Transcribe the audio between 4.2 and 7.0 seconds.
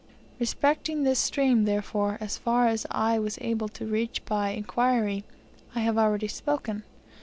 by inquiry, I have already spoken.